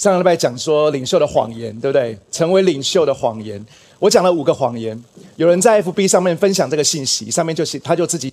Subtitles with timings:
[0.00, 2.18] 上个礼拜讲说领袖的谎言，对不对？
[2.30, 3.62] 成为领袖的谎言，
[3.98, 4.98] 我讲了五个谎言。
[5.36, 8.32] 有人在 FB 上面分享这个信息，上面就写他就自己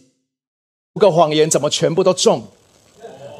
[0.93, 2.41] 五个谎言，怎么全部都中？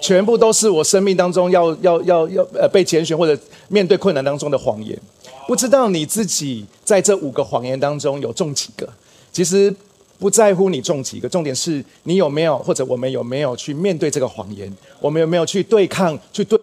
[0.01, 4.99] 全部都是我生命当中要要要要呃被拣选或者面对困难当中的谎言。
[5.47, 8.89] 不知道你自己在这五个谎言当中有中几个？
[9.31, 9.73] 其实
[10.19, 14.69] 不在乎你中几个，重点是你有没有或者我们有没有去面对这个谎言？
[14.99, 16.59] 我们有没有去对抗去对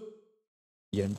[0.90, 1.10] 言？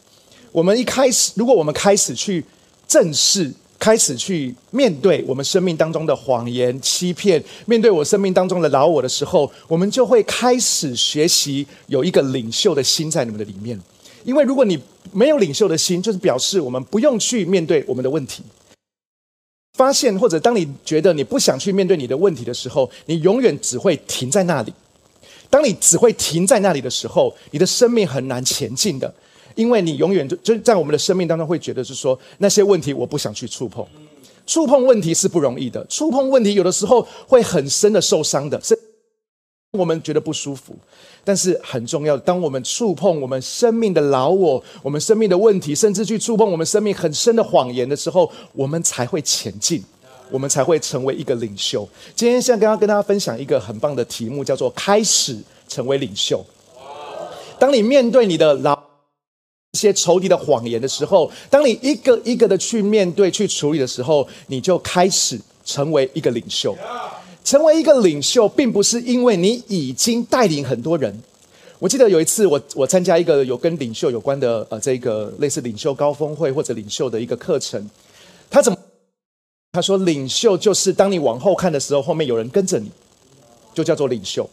[0.55, 2.41] 我们一开始，如果我们开始去
[2.87, 13.77] 正视，开始去面对我们生命当中的谎言、欺骗，面对我生命当中的老我的时候，我们就会开始学习有一个领袖的心在你们的里面。
[14.23, 14.79] 因为如果你
[15.11, 18.41] 没有领袖的心，就是表示我们不用去面对我们的问题。
[19.77, 24.74] 发现或者当你觉得你不想去面对你的问题的时候，你永远只会停在那里。
[25.49, 29.13] 当你只会停在那里的时候，你的生命很难前进的。
[29.55, 33.86] 因为你永远就就在我们的生命当中会觉得是说那些问题我不想去触碰，
[34.45, 38.77] 触碰问题是不容易的，触碰问题有的时候会很深的受伤的，是
[39.71, 40.75] 我们觉得不舒服，
[41.23, 42.15] 但是很重要。
[42.17, 49.83] 当我们触碰我们生命的老我，我们生命的问题，甚至去触碰我们生命很深的谎言的时候，我们才会前进，
[50.31, 51.87] 我们才会成为一个领袖。
[52.15, 55.37] 今天想刚刚跟大家分享一个很棒的题目，叫做开始
[55.67, 56.45] 成为领袖。
[57.58, 58.84] 当你面对你的老。
[59.75, 66.73] 一些仇敌的谎言的时候，当你一个一个的去面对、去处理的时候，你就开始成为一个领袖。
[67.43, 71.13] 成为一个领袖，并不是因为你已经带领很多人。
[71.77, 77.89] 我记得有一次，我我参加一个有跟领袖有关的呃，这个类似领袖高峰会或者领袖的一个课程。
[78.49, 78.77] 他怎么？
[79.73, 82.89] 他说，领袖就是当你往后看的时候，后面有人跟着你，
[83.73, 84.49] 就叫做领袖。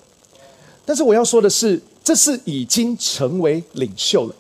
[0.84, 4.34] 但是我要说的是，这是已经成为领袖了。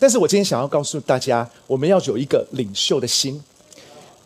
[0.00, 3.40] 但是我今天想要告诉大家，我们要有一个领袖的心。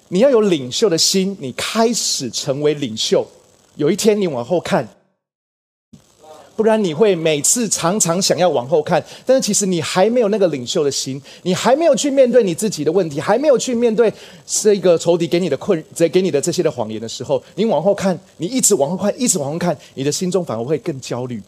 [0.08, 3.26] 你要有领袖的心，你开始成为领袖。
[3.74, 4.88] 有一天你往后看，
[6.54, 14.12] 不然你会每次常常想要往后看，但是其实你还没有那个领袖的心，你还没有去面对你自己的问题，还没有去面对
[14.46, 21.42] 这个仇敌给你的困、这给你的这些的谎言的时候，你往后看，你一直往后看，一直往后看，你的心中反而会更焦虑。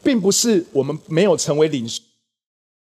[0.00, 2.00] 并不是我们没有成为领袖。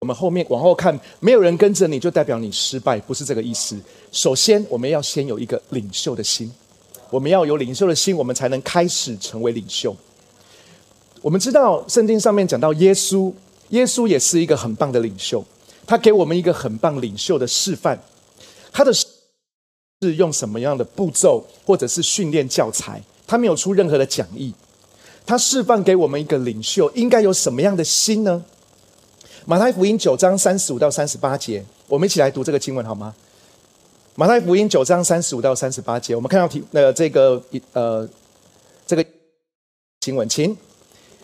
[0.04, 3.80] 我们后面往后看，没有人跟着你就代表你失败，不是这个意思。
[4.12, 6.52] 首先，我们要先有一个领袖的心，
[7.10, 9.96] 我们要有领袖的心，我们才能开始成为领袖。
[11.22, 13.32] 我们知道圣经上面讲到耶稣，
[13.70, 15.42] 耶稣也是一个很棒的领袖，
[15.88, 17.98] 他给我们一个很棒领袖的示范。
[18.74, 23.02] 他的是用什么样的步骤或者是训练教材？
[23.26, 24.54] 他没有出任何的讲义，
[25.26, 28.44] 他示范给我们一个领袖应该有什么样的心呢？
[29.46, 33.14] 马太福音九章三十五到三十八节，我们一起来读这个经文好吗？
[34.16, 37.42] 马太福音九章三十五到三十八节，我们看到题呃这个
[37.74, 38.08] 呃
[38.88, 39.04] 这个
[40.00, 40.56] 经文，请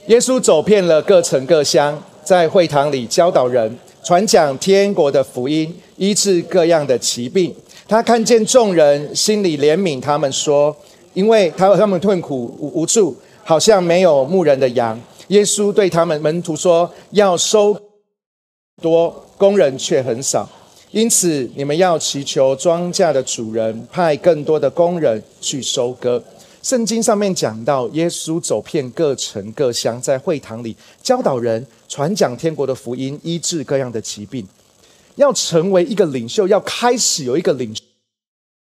[0.07, 7.56] 耶稣走遍了各城各乡，在会堂里教导人，传讲天国的福音，医治各样的疾病。
[7.88, 10.75] 他看见众人，心里怜悯他们，说：
[11.13, 13.16] 因为他他们困苦无无助，
[13.46, 15.00] 好像没有牧人的羊。
[15.30, 17.80] 耶稣对他们门徒说：要收。
[18.81, 20.50] 多工人却很少，
[20.91, 26.23] 因此你们要祈求庄稼的主人派更多的工人去收割。
[26.62, 34.45] 圣经上面讲到，耶稣走遍各城各乡，在会堂里教导人，传讲天国的福音，医治各样的疾病。
[35.16, 37.73] 要成为一个领袖，要开始有一个领。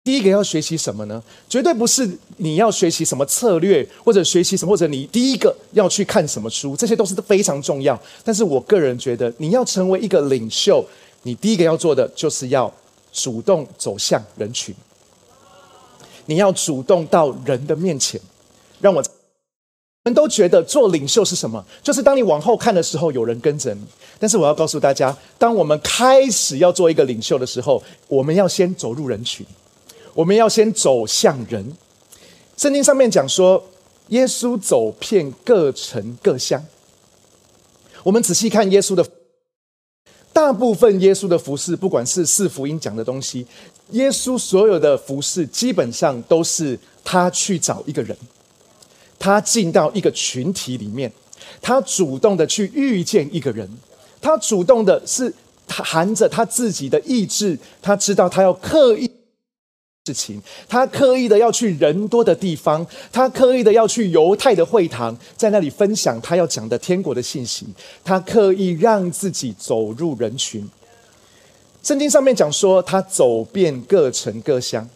[0.07, 1.21] 第一个要学习什么呢？
[1.49, 8.01] 绝对不是你要学习什么策略，或者学习什么，或者你第一个要去看什么书，这些都是非常重要。
[8.23, 10.81] 但是我个人觉得，你要成为一个领袖，
[11.23, 12.73] 你第一个要做的就是要
[13.11, 14.73] 主动走向人群。
[16.25, 18.17] 你要主动到人的面前，
[18.79, 19.03] 让我
[20.05, 21.61] 们都觉得做领袖是什么？
[21.83, 23.81] 就是当你往后看的时候，有人跟着你。
[24.17, 29.45] 但是我要告诉大家，当我们开始要做一个领袖的时候，我们要先走入人群。
[30.17, 31.77] 我们要先走向人。
[32.57, 33.63] 圣经上面讲说，
[34.07, 36.65] 耶稣走遍各城各乡。
[38.01, 39.05] 我们仔细看耶稣的，
[40.33, 43.45] 大部分耶稣的服饰，不管是四福音讲的东西，
[43.91, 48.17] 耶稣所有的服饰，基本上都是他去找一个人，
[49.19, 51.13] 他进到一个群体里面，
[51.61, 53.69] 他主动的去遇见一个人，
[54.19, 55.31] 他主动的是
[55.67, 59.11] 含着他自己的意志，他知道他要刻意。
[60.07, 67.67] 事情，他刻意的要去人多的地方，他刻意的要去犹太的会堂，在那里分享他要讲的天国的信息。
[68.05, 70.65] 他刻意让自己走入人群。
[71.83, 74.87] 圣经上面讲说，他走遍各城各乡，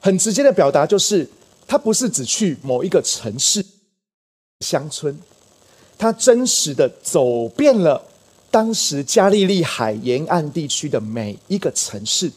[0.00, 1.28] 很直接的表达就是，
[1.66, 3.64] 他不是只去某一个城市、
[4.60, 5.18] 乡村，
[5.98, 8.00] 他真实的走遍了
[8.50, 12.30] 当时加利利海沿岸地区的每一个城市。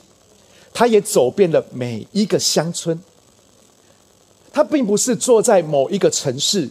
[0.76, 3.00] 他也走遍了每一个乡村。
[4.52, 6.70] 他并不是坐在某一个城市，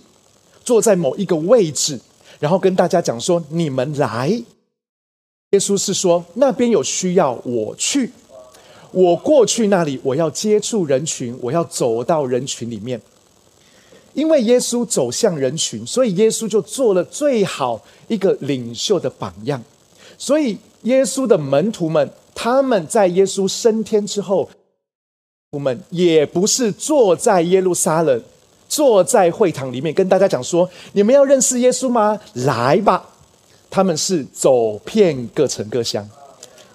[0.62, 1.99] 坐在某一个位置，
[2.39, 4.29] 然后跟大家讲说：“你们来。”
[5.53, 8.11] 耶稣是说：“那边有需要，我去，
[8.93, 13.01] 我过去那里，我要接触人群，我要走到人群里面。
[14.12, 19.62] 因为耶稣走向人群，所以耶稣就做了最好一个领袖的榜样。
[20.19, 24.50] 所以耶稣的门徒们。”他们在耶稣升天之后，
[25.52, 28.22] 我们也不是坐在耶路撒冷，
[28.69, 32.19] 坐在会堂里面跟大家讲说：“你们要认识耶稣吗？
[32.34, 33.08] 来吧！”
[33.70, 36.08] 他们是走遍各城各乡，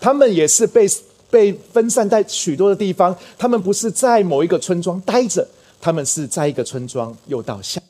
[0.02, 0.86] 他们也是被
[1.30, 3.16] 被分散在许多的地方。
[3.38, 5.48] 他们不是在某一个村庄待着，
[5.80, 7.82] 他们是在一个村庄又到下，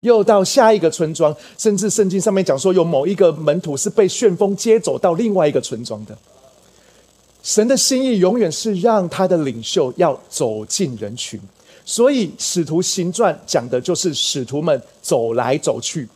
[0.00, 6.16] 又到下一个村庄，甚至圣经上面讲说，有某一个门徒是被旋风接走到另外一个村庄的。
[7.44, 11.38] 神的心意永远是让他的领袖要走进人群，
[11.84, 16.08] 所以《使徒行传》讲的就是使徒们走来走去。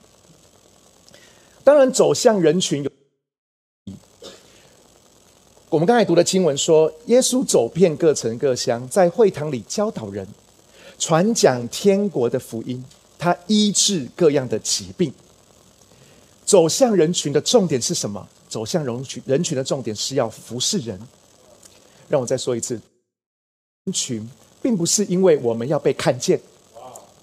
[1.62, 2.90] 当然，走向人群有。
[5.68, 10.26] 我们刚才读的经文说，耶稣走遍各城各乡，在会堂里教导人，
[10.98, 12.82] 传讲天国的福音，
[13.18, 15.12] 他医治各样的疾病。
[16.46, 18.26] 走向人群的重点是什么？
[18.48, 20.98] 走向人群，人群的重点是要服侍人。
[22.08, 22.74] 让我再说一次，
[23.84, 24.28] 人群
[24.62, 26.40] 并不是因为我们要被看见，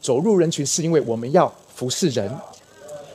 [0.01, 2.31] 走入人群是因为我们要服侍人。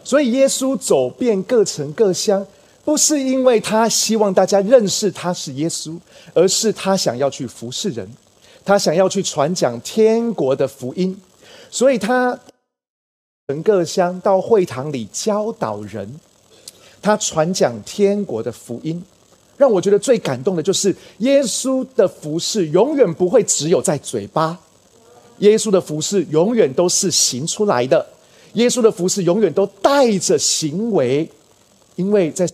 [0.02, 2.44] 所以耶稣走遍各城各乡，
[2.84, 5.96] 不是因为他希望大家认识他是耶稣，
[6.34, 8.08] 而是他想要去服侍人，
[8.64, 11.20] 他想要去传讲天国的福音。
[11.70, 12.36] 所以他
[13.46, 16.18] 城各乡到会堂里教导人，
[17.00, 19.04] 他传讲天国的福音。
[19.60, 24.58] 让我觉得最感动的就是耶稣的服饰永远不会只有在嘴巴，
[25.40, 28.06] 耶稣的服饰永远都是行出来的，
[28.54, 31.28] 耶稣的服饰永远都带着行为，
[31.96, 32.48] 因为在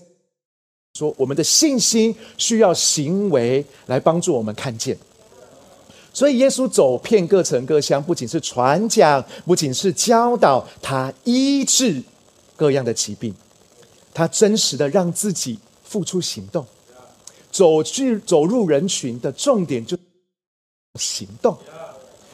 [0.98, 4.98] 说我们的信心需要行为来帮助我们看见，
[6.12, 12.02] 所以耶稣走遍各城各乡，不仅是传讲，不仅是教导，他医治
[12.56, 13.32] 各样的疾病，
[14.12, 16.66] 他真实的让自己付出行动。
[17.56, 19.96] 走去走入人群的重点就
[21.00, 21.56] 行动。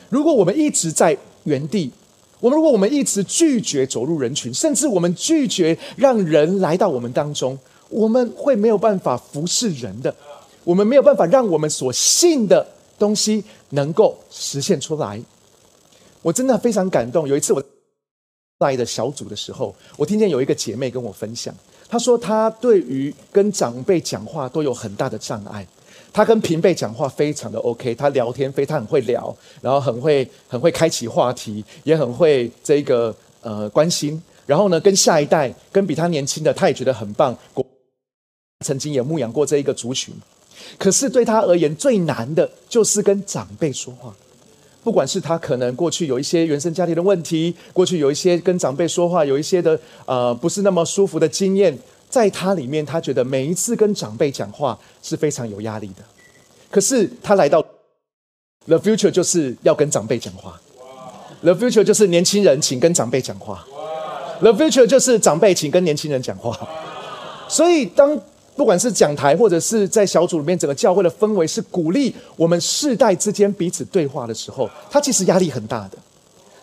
[0.09, 1.93] 如果我们一直在原地，
[2.41, 7.57] 我们如果我们一直拒绝走入人群，甚至我们拒绝让人来到我们当中，
[7.89, 10.13] 我们会没有办法服侍人的，
[10.65, 12.67] 我们没有办法让我们所信的
[12.99, 15.23] 东西能够实现出来。
[16.21, 17.29] 我真的非常感动。
[17.29, 17.63] 有一次我
[18.59, 21.55] 在的小组的时候，我听见有一个姐妹跟我分享。
[21.93, 25.67] 他说：“他对于跟长辈讲话都有很大的障碍。
[26.11, 34.19] 他跟平辈讲话非常的 OK，他聊天非常很会聊，然后很会很会开启话题，也很会这个呃关心。
[34.47, 37.37] 然后呢，跟下一代，跟比他年轻的，他也觉得很棒。
[38.65, 40.15] 曾经也牧养过这一个族群，
[40.79, 44.15] 可是对他而言最难的就是跟长辈说话。
[44.83, 51.79] 不管是他可能过去有一些原生家庭的问题，过去有一些跟长辈说话有一些的呃不是那么舒服的经验，
[52.11, 56.03] 在他里面，他觉得每一次跟长辈讲话是非常有压力的。
[56.71, 57.63] 可是他来到
[58.67, 60.61] The Future 就是要跟长辈讲话
[61.43, 63.65] ，The Future 就是年轻人请跟长辈讲话
[64.41, 66.59] ，The Future 就是长辈请跟年轻人讲话。
[67.49, 68.19] 所以当
[68.55, 75.99] 不管是讲台，或者是在小组里面，整个教会的氛围是鼓励我们世代之间彼此对话的时候，他其实压力很大的。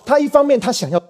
[0.06, 1.02] 他一方面他想要，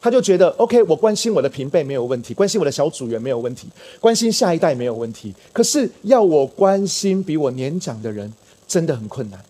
[0.00, 3.68] 他就觉得 OK，我关心我的平辈没有问题，关心我的小组员没有问题，
[4.00, 5.34] 关心下一代没有问题。
[5.52, 8.32] 可是要我关心比我年长的人，
[8.66, 9.40] 真的很困难。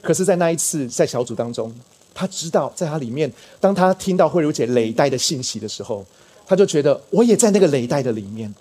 [0.00, 1.72] 可是，在那一次在小组当中，
[2.12, 6.04] 他知道在他里面，当他听到慧茹姐累代的信息的时候，
[6.46, 8.52] 他就觉得我也在那个累代的里面。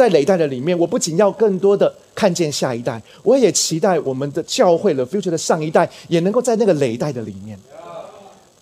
[0.00, 7.58] 在累代的里面，我不仅要更多的看见下一代，我也期待我们的教会了 future 的上一代也能够在那个累代的里面。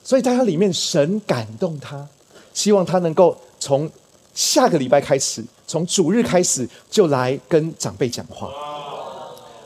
[0.02, 2.04] 所以在它里面，神感动他，
[2.52, 3.88] 希望他能够从
[4.34, 8.50] 下个礼拜开始，从主日开始就来跟长辈讲话。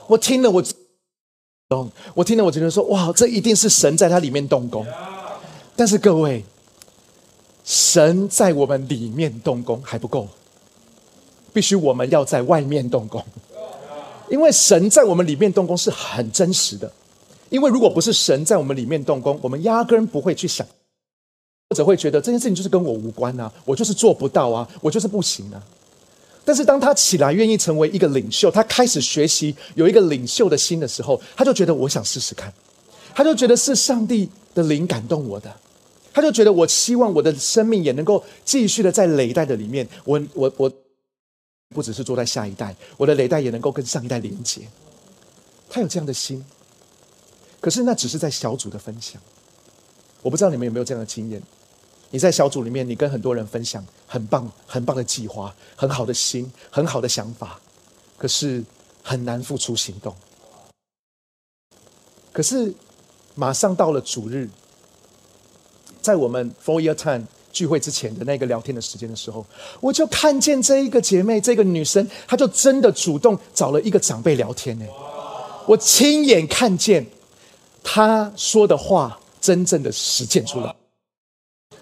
[0.07, 0.63] 我听了，我
[1.71, 1.91] 懂。
[2.13, 4.87] 我听了，我觉得说，哇，这一定是神在他里面动工。
[5.75, 6.45] 但是各位，
[7.65, 10.29] 神在我们里面动工还不够，
[11.53, 13.25] 必须我们要在外面动工。
[14.29, 16.91] 因为神在我们里面动工是很真实的。
[17.51, 20.67] 因为如果不是神在我们里面动工，我们压根不会去想，
[21.69, 25.63] 或者会觉得这件事情就是跟我无关啊，我就是做不到啊，我就是不行啊。
[26.47, 32.51] 但是当他起来愿意成为一个领袖，他开始学习有一个领袖的心的时候，他就觉得我想试试看，
[33.15, 35.55] 他就觉得是上帝的灵感动我的，
[36.11, 40.73] 他就觉得我希望我的生命也能够继续的在累代的里面，我我我
[41.73, 44.69] 不只是坐在下一代，我的累代也能够跟上一代连接。
[45.69, 46.45] 他有这样的心，
[47.61, 49.21] 可是那只是在小组的分享，
[50.21, 51.43] 我不知道你们有没有这样的经验。
[52.11, 57.59] 你在小组里面，你跟很多人分享很棒、很棒的计划、很好的心、很好的想法，
[58.19, 58.63] 可是
[59.03, 60.15] 很难付出行动。
[62.33, 62.75] 可是
[63.35, 64.51] 马上到了主日，
[66.03, 69.45] 在我们 Four Year Time 聚会之前的那个聊天的时间的时候，
[69.81, 74.87] 我就看见这一个姐妹，这个女生，她就真的主动找了一个长辈聊天呢。
[75.67, 77.07] 我亲眼看见
[77.85, 80.75] 她说的话真正的实践出来。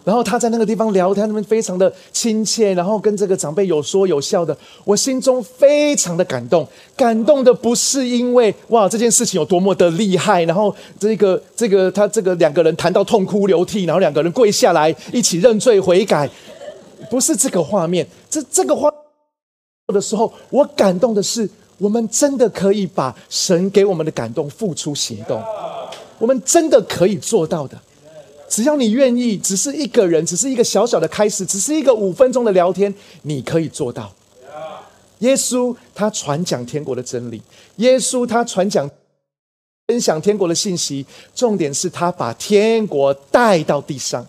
[0.04, 6.66] 然后他在那个地方聊天，他们非常的亲切，然后跟这个长辈有说有笑的，我心中非常的感动。
[6.96, 16.28] 感动的不是因为哇这件事情有多么的厉害，然后这个这个他这个两个人谈到痛哭流涕，然后两个人跪下来一起认罪悔改，
[17.10, 18.06] 不是这个画面。
[18.28, 18.90] 这这个画
[19.88, 25.42] 的时候，我感动的是，我们真的可以把神给我们的感动付出行动，
[26.18, 27.76] 我们真的可以做到的。
[28.50, 32.92] 只要你愿意，只是一个人，只是一个小小的开始，只是一个五分钟的聊天，
[33.22, 34.12] 你可以做到。
[35.20, 37.40] 耶稣他传讲天国的真理，
[37.76, 38.90] 耶稣他传讲
[39.86, 44.26] 分享天国的信息，重点是他把天国带到地上，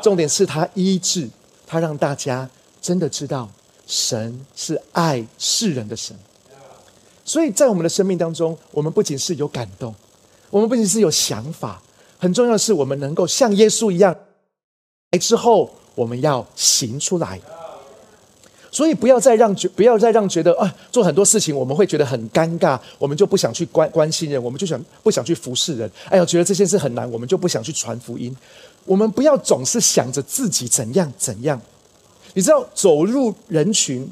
[0.00, 1.28] 重点是他医治，
[1.66, 2.48] 他让大家
[2.80, 3.50] 真的知道
[3.88, 6.16] 神是爱世人的神。
[7.24, 9.92] 所以在我们的生命当中，我们不仅是有感动，
[10.50, 11.82] 我们不仅是有想法。
[12.24, 14.16] 很重要的是，我们能够像耶稣一样，
[15.10, 17.38] 来之后我们要行出来。
[18.72, 25.90] 所以不要再让觉，不要再让觉得啊，做很多事情我们会觉得很尴尬，我们就不想去关关心人，我们就想不想去服侍人。
[26.08, 28.34] 哎呀，觉得这件事很难，我们就不想去传福音。
[28.86, 31.60] 我们不要总是想着自己怎样怎样。
[32.32, 34.10] 你知道，走入人群，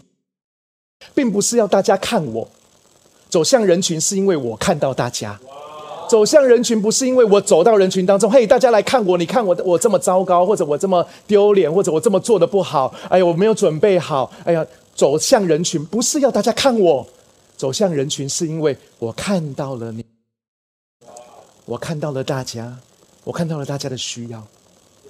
[1.14, 2.46] 并不是要大家看我，
[3.30, 5.40] 走向人群是因为我看到大家。
[6.12, 14.62] 走向人群不是因为我走到人群当中，嘿，大家来看我，你看我我这么糟糕，或者我这么丢脸，或者我这么做的不好，哎呀，我没有准备好，哎呀，
[14.94, 17.06] 走向人群不是要大家看我，
[17.56, 20.04] 走向人群是因为我看到了你，
[21.64, 22.76] 我看到了大家，
[23.24, 24.46] 我看到了大家的需要，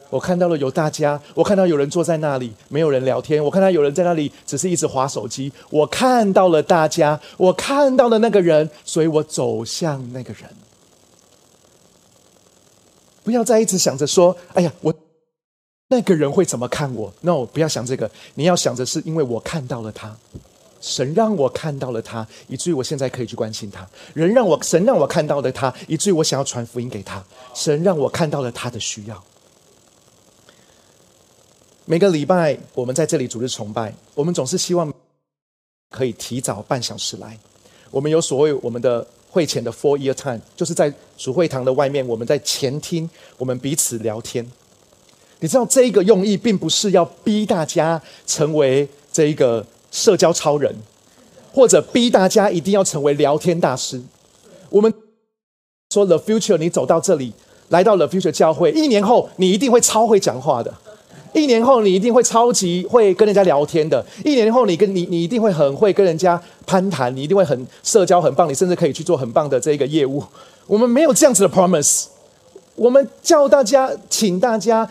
[0.08, 10.48] 我看到了有大家，我看到有人坐在那里没有人聊天，我看到有人在那里只是一直划手机，我看到了大家，我看到了那个人，所以我走向那个人。
[13.24, 14.92] 不要再一直想着说：“哎呀，我
[15.88, 18.10] 那个人会怎么看我？”No，不要想这个。
[18.34, 20.16] 你要想着是因为我看到了他，
[20.80, 23.88] 神让我看到了他，以至于我现在可以去关心他。
[24.12, 27.22] 人让我，神让我看到了他，以至于我想要传福音给他。
[27.54, 29.22] 神让我看到了他的需要。
[31.84, 34.92] 每个礼拜我们在这里组织崇拜，我们总是希望
[35.90, 37.38] 可以提早半小时来。
[37.90, 39.06] 我们有所谓我们的。
[39.32, 43.08] 会前的 four year time，就是在主会堂的外面，我们在前厅，
[43.38, 44.46] 我们彼此聊天。
[45.40, 50.76] 你知道这一个用意，并不是要逼大家成为这一个社交超人，
[51.50, 54.02] 或者逼大家一定要成为聊天大师。
[54.68, 54.92] 我们
[55.94, 57.32] 说 the future，你走到这里，
[57.70, 60.72] 来到了 future 教会，一年后你一定会超会讲话的。
[61.32, 64.04] 一年后，你一定会超级会跟人家聊天的。
[64.24, 70.22] 一年后，你跟你你一定会很会跟人家攀谈，你一定会很社交很棒，你甚至可以去做很棒的这个业务。
[70.66, 72.06] 我们没有这样子的 promise，
[72.74, 74.88] 我们叫大家，请大家，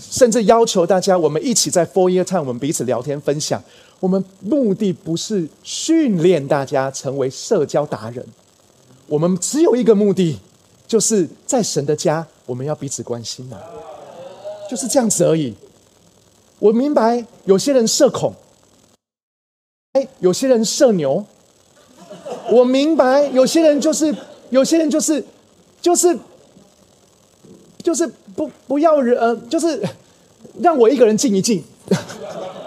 [0.00, 3.62] 甚至要求大家，我们一起在 four year time，我们彼此聊天分享。
[4.00, 8.24] 我们目的不是训练大家成为社交达人，
[9.06, 10.38] 我们只有一个目的，
[10.86, 13.56] 就是在神的家，我们要彼此关心嘛。
[14.68, 15.54] 就是这样子而已。
[16.58, 18.34] 我明白有些人社恐，
[19.92, 21.24] 哎，有些人社牛。
[22.50, 24.14] 我明白有些人就是
[24.50, 25.24] 有些人就是
[25.80, 26.16] 就是
[27.82, 28.06] 就是
[28.36, 29.82] 不不要人，就是
[30.60, 31.64] 让我一个人静一静。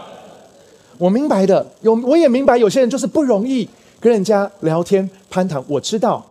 [0.98, 3.68] 我明白的，有我也明白有些人就是不容易
[4.02, 5.64] 跟人家聊天攀谈。
[5.68, 6.30] 我知道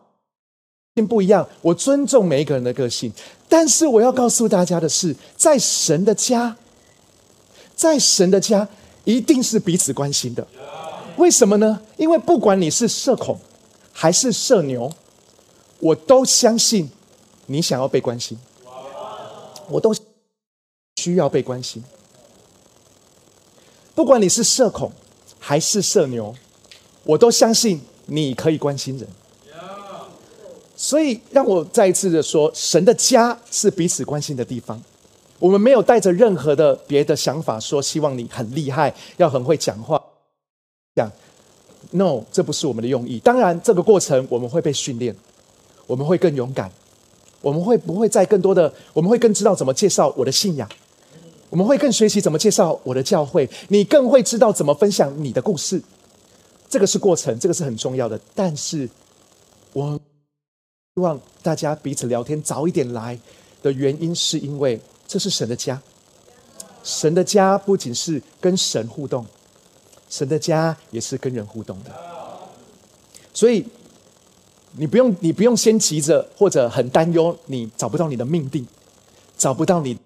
[1.09, 3.11] 不一样，我尊重每一个人的个性。
[3.49, 6.57] 但是我要告诉大家的是，在神的家，
[7.75, 8.69] 在神的家
[9.05, 10.47] 一定是彼此关心的。
[11.17, 11.81] 为什么呢？
[11.97, 13.39] 因为不管你是社恐
[13.93, 14.93] 还是社牛，
[15.81, 16.91] 我都相信
[17.47, 18.39] 你想要被关心，
[19.69, 19.95] 我都
[20.97, 21.83] 需要被关心。
[23.95, 24.93] 不管你是社恐
[25.41, 26.35] 还是社牛，
[27.03, 29.09] 我都相信你可以关心人。
[30.81, 34.81] 所以，让我再一次的说，神的家是彼此关心的地方。
[35.41, 40.01] 我们没有带着任何的别的想法，说希望你很厉害，要很会讲话。
[40.95, 41.11] 讲
[41.91, 43.19] ，no，这不是我们的用意。
[43.19, 45.13] 当然，这个过程我们会被训练，
[45.89, 46.71] 我们会更勇敢，
[47.41, 50.69] 我们会不会在更多的，我们会更知道怎么介绍我的信仰，
[51.51, 55.83] 我们会更学习怎么介绍我的教会，你更会知道怎么分享你的故事。
[56.71, 58.21] 这个是过程，这个是很重要的。
[58.33, 58.89] 但是，
[59.73, 59.99] 我。
[60.99, 63.17] 希望大家彼此聊天早一点来
[63.63, 65.81] 的原因，是因为这是神的家。
[66.83, 69.25] 神的家不仅是跟神互动，
[70.11, 71.93] 神的家也是跟人互动的。
[73.33, 73.65] 所以
[74.73, 78.67] 你不用，你不用先急着或者很担忧，你找不到你的命定，
[79.37, 79.97] 找不到你。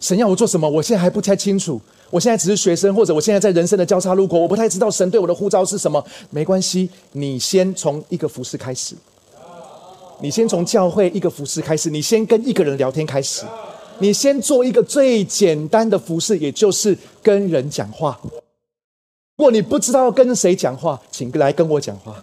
[0.00, 0.68] 神要我做什么？
[0.68, 1.80] 我现在还不太清楚。
[2.10, 6.04] 我现在只是学生，或者我现在在人生的交叉路口，我不太知道神对我的呼召是什么。
[6.28, 8.94] 没关系，你先从一个服饰开始。
[10.22, 13.44] 你先从教会一个服饰开始，你先跟一个人聊天开始，
[13.98, 18.18] 你先做一个最简单的服饰，也就是跟人讲话。
[19.36, 22.14] 如果你不知道跟谁讲话，请来跟我讲话，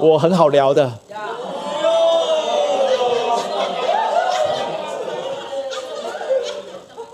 [0.00, 0.90] 我很好聊的。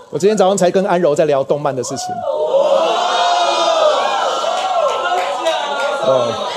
[0.09, 2.07] 我今天早上才跟安柔在聊动漫的事情。
[6.03, 6.47] 哦。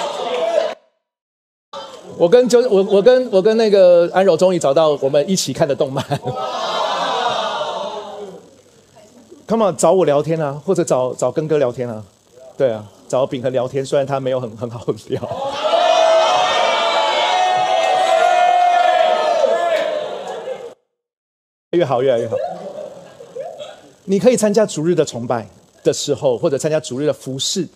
[2.17, 6.05] 我跟就我我跟我跟那个安柔终于找到我们一起看的动漫。
[9.47, 12.03] Come on，找我聊天啊，或者找找根哥聊天啊，
[12.57, 15.21] 对啊，找炳恒聊天，虽然他没有很很好聊。
[21.73, 22.37] 越好越来越好。
[24.05, 25.47] 你可以参加逐日的崇拜
[25.83, 27.69] 的时候，或者参加逐日的服饰。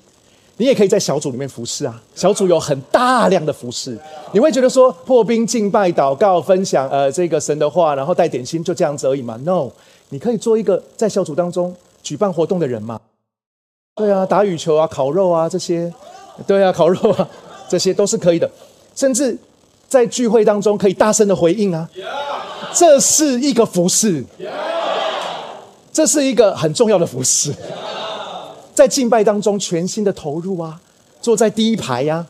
[0.59, 3.97] 你也可以在小组里面服侍啊，小组有很大量的服侍。
[4.33, 9.71] 你会觉得说破冰、敬拜、祷告、分享，呃，这个神的话，然后带点心，就这样子而已嘛？No，
[10.09, 13.01] 你可以做一个在小组当中举办活动的人嘛？
[13.95, 15.93] 对啊，打羽球啊，烤肉啊这些，
[16.45, 17.29] 对啊，烤肉啊，
[17.69, 18.51] 这些都是可以的。
[18.97, 19.39] 甚至
[19.89, 21.89] 在聚会当中可以大声的回应啊，
[22.75, 24.25] 这是一个服侍，
[25.93, 27.55] 这是一个很重要的服侍。
[28.79, 30.81] 在敬拜当中全心的投入啊，
[31.21, 32.25] 坐在第一排呀，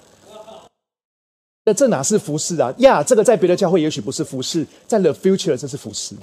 [1.67, 2.73] 那这哪是服饰啊？
[2.79, 6.15] 呀，这个在别的教会也许不是服饰，在 The Future 这是服饰。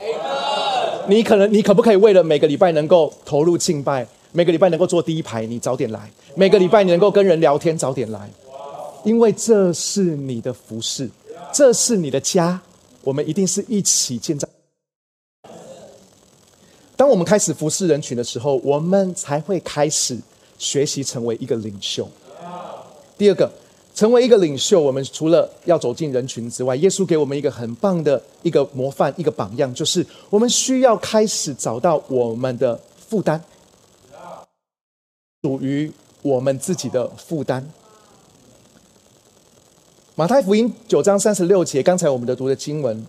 [1.08, 6.00] 你可能，你可不可以为了每个礼拜能够投入敬拜，每个礼拜能够坐第一排，你早点来；
[6.34, 8.28] 每个礼拜你能够跟人聊天，早点来，
[9.04, 11.08] 因为这是你的服饰，
[11.54, 12.60] 这是你的家，
[13.04, 14.48] 我们一定是一起建造。
[16.98, 20.18] 当我们开始服侍人群的时候，我们才会开始
[20.58, 22.08] 学习成为一个领袖。
[23.18, 23.52] 第二个，
[23.94, 32.80] 成为一个领袖，我们除了要走进人群之外，耶稣给我们一个很棒的一个模范、一个榜样，就是我们需要开始找到我们的
[33.10, 33.42] 负担，
[35.44, 37.70] 属于我们自己的负担。
[40.16, 43.06] 马太福音九章三十六节，刚才我们的读的经文。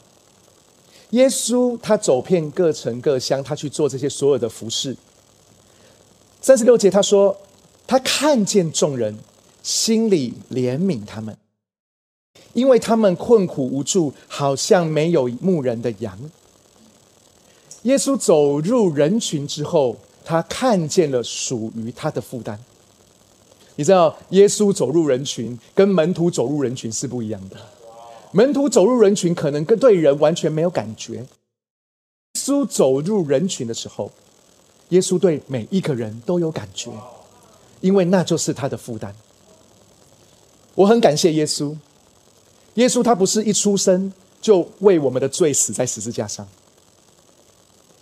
[1.10, 4.96] 耶稣他走遍各城各乡，他去做这些所有的服饰。
[6.40, 7.36] 三十六节他说，
[7.86, 9.16] 他看见众人，
[9.62, 11.36] 心里怜悯他们，
[12.52, 16.18] 因为他们困苦无助，好像没有牧人的羊。
[17.82, 22.58] 耶稣走入人群之后，他看见了属于他的负担。
[23.76, 27.56] 你知道，耶稣走入人群，跟门徒走入人群是不一样的。
[28.32, 31.14] 门徒走入人群，可能跟对人完全没有感觉。
[31.14, 31.26] 耶
[32.34, 34.12] 稣走入人群的时候，
[34.90, 36.92] 耶稣对每一个人都有感觉，
[37.80, 39.14] 因为那就是他的负担。
[40.74, 41.74] 我很感谢耶稣，
[42.74, 46.46] 耶稣他不是一出生就为我们的罪死在十字架上，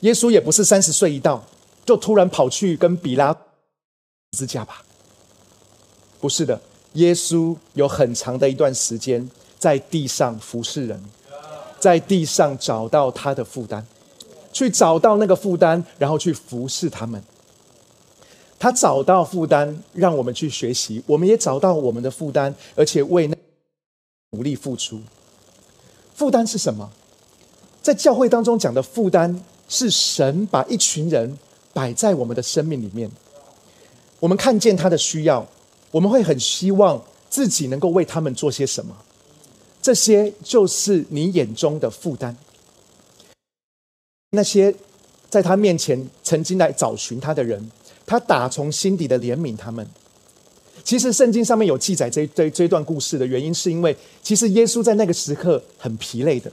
[0.01, 1.45] 耶稣也不是三十岁一到
[1.87, 3.33] 就突然跑去跟比拉
[4.33, 4.83] 十字架吧？
[6.21, 6.61] 不是的，
[6.95, 9.31] 耶稣有很长的一段时间。
[9.59, 11.03] 在地上服侍人，
[11.79, 13.83] 在地上找到他的负担，
[14.53, 17.23] 去找到那个负担，然后去服侍他们。
[18.59, 23.37] 他找到负担，让我们去学习；我们也找到我们的负担，而且为那
[24.31, 25.01] 努力付出。
[26.15, 26.91] 负担是什么？
[27.83, 29.39] 在教会当中讲的负担，
[29.69, 31.39] 是神把一群人
[31.75, 33.11] 摆在我们的生命里面，
[34.21, 35.47] 我们看见他的需要，
[35.91, 38.97] 我们会很希望自己能够为他们做些什么。
[39.85, 42.35] 这些就是你眼中的负担。
[44.31, 44.75] 那些
[45.29, 47.71] 在他面前曾经来找寻他的人，
[48.07, 49.87] 他打从心底的怜悯他们。
[50.83, 56.51] 其实圣经上面有记载这这这段故事的原因，是因为其实耶稣在那个时刻很疲累的。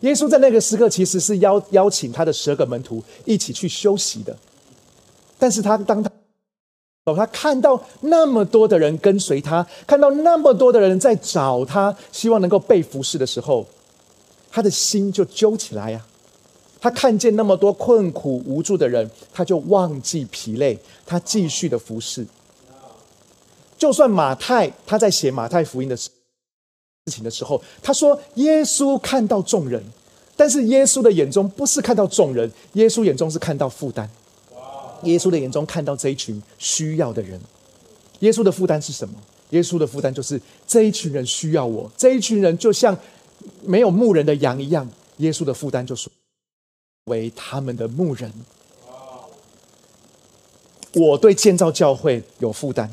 [0.00, 4.36] 耶稣在那个时刻其实是邀邀请他的十二个门徒一起去休息的。
[5.38, 6.07] 但是他当他
[7.14, 13.66] 他看到那么多的人跟随他，看到那么多的人在找他，希望能够被服侍的时候，
[14.50, 16.04] 他的心就揪起来呀。
[16.80, 22.24] 他看见那么多困苦无助的人，他就忘记疲累，他继续的服侍。
[23.76, 26.08] 就算马太他在写马太福音的事
[27.06, 29.82] 事情的时候，他说耶稣看到众人，
[30.36, 34.08] 但是耶稣的眼中不是看到众人，耶稣眼中是看到负担。
[35.02, 37.40] 耶稣的眼中看到这一群需要的人，
[38.20, 39.14] 耶稣的负担是什么？
[39.50, 42.96] 耶稣的负担就是这一群人需要我，这一群人就像
[43.64, 44.88] 没有牧人的羊一样。
[45.18, 46.08] 耶稣的负担就是
[47.06, 48.32] 为他们的牧人。
[50.94, 52.92] 我对建造教会有负担。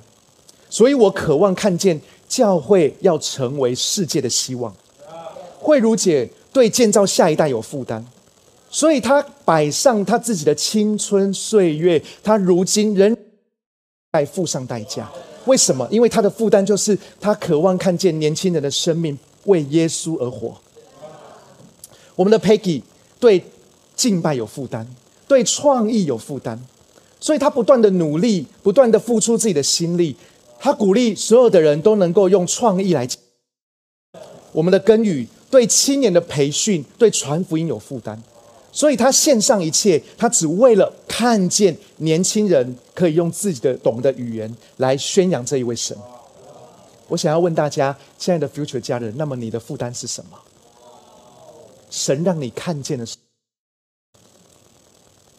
[0.69, 4.75] 所以我渴望看见教会要成为世界的希望。
[5.59, 8.05] 慧茹姐对建造下一代有负担，
[8.75, 13.15] 所以他摆上他自己的青春岁月，他如今仍
[14.11, 15.09] 在付上代价。
[15.45, 15.87] 为什么？
[15.89, 20.57] 因为他的负担就是他渴望看见年轻人的生命为耶稣而活。
[22.17, 22.81] 我们的 Peggy
[23.17, 23.41] 对
[23.95, 24.85] 敬拜有负担，
[25.25, 26.59] 对创意有负担，
[27.21, 30.17] 所以他不断的努力，不断的付出自己的心力。
[30.59, 33.07] 他鼓励所有的人都能够用创意来。
[34.51, 38.21] 我们的根语对青年的培训、对传福音有负担，
[38.75, 45.97] 所以他献上一切，他只为了看见年轻人可以用自己的懂的语言来宣扬这一位神。
[47.07, 50.37] 我想要问大家，亲爱的 Future 家人，那么你的负担是什么？
[51.89, 53.15] 神让你看见的是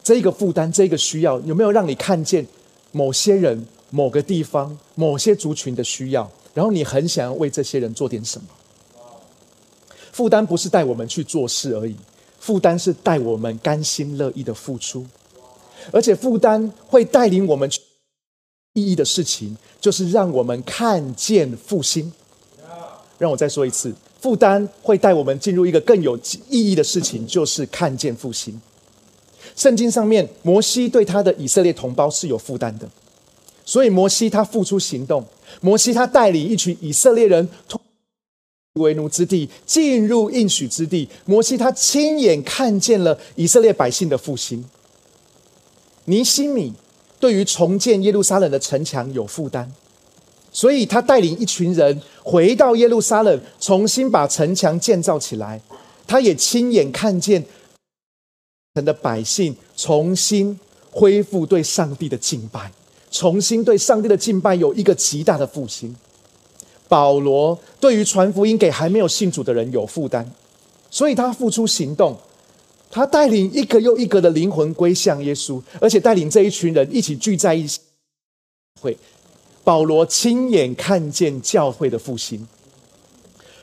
[0.03, 2.47] 这个负担，这个需要，有没有让你看见
[2.91, 3.67] 某些人？
[3.89, 8.47] 某个地方、某些族群的需要，然后你很想要为这些人做点什么。
[10.11, 11.95] 负担不是带我们去做事而已，
[12.39, 15.05] 负担是带我们甘心乐意的付出，
[15.91, 17.81] 而且负担会带领我们去
[18.73, 22.11] 意义的事情，就是让我们看见复兴。
[23.17, 26.15] 让我再说一次，负担会带我们进入一个更有
[26.49, 28.61] 意义的事情，就是看见复兴。
[29.55, 32.87] 圣经上面，摩西对他的以色列同胞是有负担的。
[33.65, 35.25] 所以摩西他付出行动，
[35.61, 37.49] 摩西他带领一群以色列人
[38.77, 44.63] 为奴之地进入应许之地，摩西他亲眼看见了以色列百姓的复兴。
[46.05, 46.71] 尼西米
[47.19, 49.69] 对于重建耶路撒冷的城墙有负担，
[50.51, 55.61] 所以他带领一群人回到耶路撒冷，重新把城墙建造起来。
[56.05, 57.43] 他也亲眼看见
[58.75, 60.57] 城的百姓重新
[60.89, 62.71] 恢复对上帝的敬拜。
[63.09, 65.95] 重新对上帝的敬拜有一个极大的复兴。
[66.87, 70.25] 保罗对于传福音给还没有信主的人有负担，
[70.89, 72.15] 所以他付出行动，
[72.89, 77.79] 他带领一个又一个的灵魂归向耶稣，而且带领这一群人一起聚在一起。
[78.81, 78.97] 会，
[79.63, 82.47] 保罗亲眼看见教会的复兴。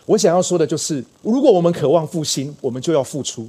[0.07, 3.49] 我想要说的就是，如果我们渴望复兴，我们就要付出，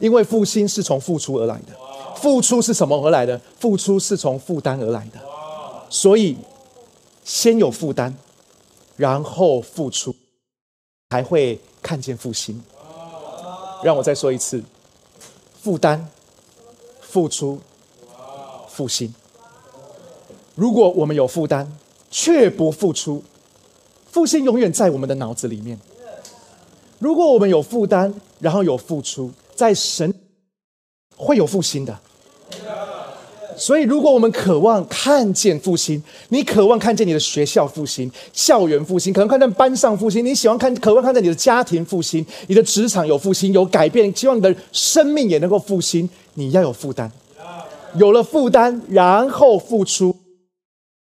[0.00, 1.72] 因为复兴是从付出而来的。
[2.16, 3.40] 付出是什么而来的？
[3.58, 5.20] 付出是从负担而来的。
[5.90, 6.36] 所以，
[7.24, 8.12] 先有负担，
[9.02, 10.14] 然后付出，
[11.10, 12.62] 才会看见复兴。
[13.82, 14.62] 让我再说一次：
[15.60, 16.08] 负担、
[17.00, 17.60] 付出、
[18.68, 19.12] 复兴。
[20.54, 21.68] 如果我们有负担
[22.12, 23.24] 却不付出，
[24.06, 25.76] 复兴永远在我们的脑子里面。
[27.00, 30.14] 如果我们有负担，然后有付出，在神
[31.16, 32.00] 会有复兴的。
[33.56, 47.10] 所以，如果我们渴望看见复兴，你渴望看见你的学校复兴、校园复兴，可能看见班上复兴，你喜欢看、渴望看见你的家庭复兴、你的职场有复兴、有改变，希望你的生命也能够复兴，你要有负担。
[47.96, 50.16] 有了负担，然后付出，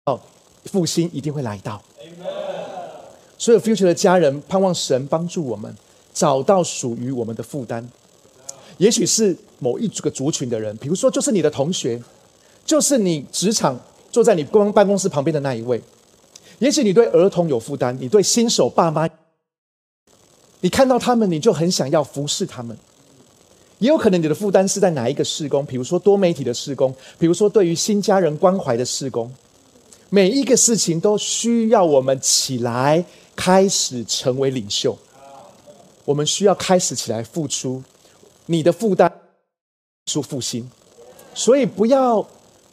[0.06, 0.18] 哦，
[0.64, 1.80] 复兴一定会来到。
[3.36, 5.72] 所有 future 的家人，盼望神帮助我们
[6.12, 7.86] 找到属于我们的负担。
[8.78, 12.00] 也许是某一个族群的人，比如说就是你的同学。
[12.68, 13.80] 就是你职场
[14.12, 15.82] 坐在你公办公室旁边的那一位，
[16.58, 19.08] 也许你对儿童有负担，你对新手爸妈
[20.60, 22.76] 你看到他们，你就很想要服侍他们。
[23.78, 29.32] 也有可能你的负担是在哪一个事工，比如说多媒体的事工，比如说对于新家人关怀的事工，
[30.10, 33.02] 每一个事情都需要我们起来
[33.34, 34.94] 开始成为领袖。
[36.04, 37.82] 我们需要开始起来付出，
[38.44, 39.10] 你的负担
[40.04, 40.68] 出复兴，
[41.32, 42.28] 所以不要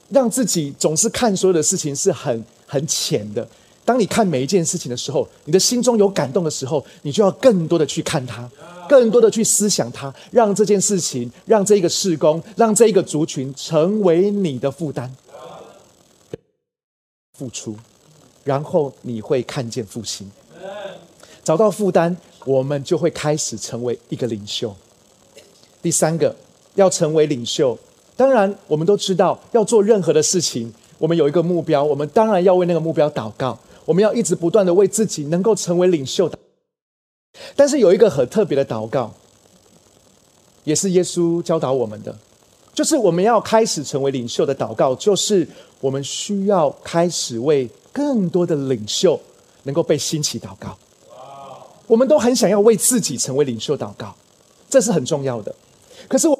[0.09, 3.47] 让自己总是看所有的事情是很很浅的。
[3.83, 8.49] 当你看每一件事情的时候，你的心中有感动的时候，你就要更多的去看它。
[8.87, 15.11] 更多的去思想它，让这件事情，让这一个事工，让这一个族群成为你的负担，
[17.33, 17.75] 付出，
[18.43, 20.29] 然后你会看见复兴。
[21.43, 22.15] 找到负担，
[22.45, 24.75] 我们就会开始成为一个领袖。
[25.81, 26.35] 第三个，
[26.75, 27.75] 要成为领袖，
[28.15, 36.37] 当然我们都知道，要做任何的事情，我们有一个目标，我们当然要为那个目标祷告，我们要一直不断的为自己能够成为领袖的。
[37.55, 39.13] 但是有一个很特别的祷告，
[40.63, 42.17] 也是耶稣教导我们的，
[42.73, 45.45] 就是我们要开始成为领袖的祷告，就是
[45.81, 49.19] 我们需要开始为更多的领袖
[49.63, 50.77] 能够被兴起祷告。
[51.87, 54.15] 我们都很想要为自己成为领袖祷告，
[54.69, 55.53] 这是很重要的。
[56.07, 56.34] 可是我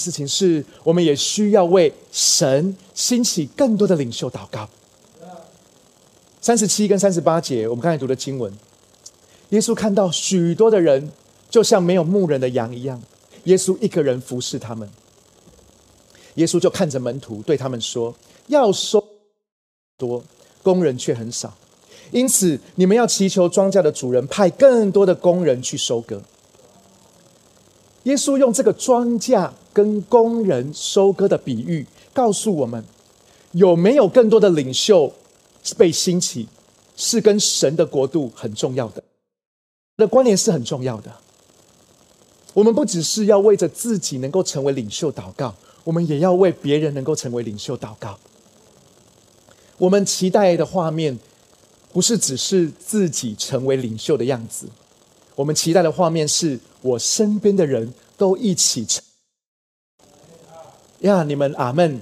[0.00, 4.68] 事情是，我们也需要为神兴起更多的领袖祷告。
[6.40, 8.50] 三十七跟三十八节，我们刚才读的经文。
[9.50, 11.12] 耶稣看到许多的人，
[11.50, 13.02] 就像没有牧人的羊一样，
[13.44, 14.88] 耶稣一个人服侍他们。
[16.36, 18.14] 耶稣就看着门徒，对他们说
[18.48, 19.04] ：“要收
[19.98, 20.22] 多，
[20.62, 21.52] 工人却很少，
[22.12, 26.22] 因此你们要祈求庄稼的主人派更多的工人去收割。”
[28.04, 32.84] 耶稣用这个庄稼跟工人收割的比喻，告诉我们：
[33.52, 35.12] 有没有更多的领袖
[35.76, 36.48] 被兴起，
[36.96, 39.02] 是跟神的国度很重要的。
[39.96, 41.14] 的关联是很重要的。
[42.54, 45.54] 我们不只是要为着自己能够成为领袖祷告，
[45.84, 48.18] 我们也要为别人能够成为领袖祷告。
[49.78, 51.18] 我们期待的画面，
[51.92, 54.66] 不是只是自己成为领袖的样子，
[55.36, 59.02] 我们期待的画面是我身边的人都一起成。
[61.00, 62.00] 呀，你们阿门。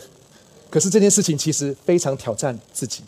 [0.70, 3.02] 可是这件事情其实非常挑战自己。